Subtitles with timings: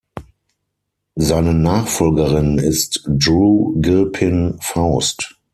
[1.13, 5.35] Seine Nachfolgerin ist Drew Gilpin Faust.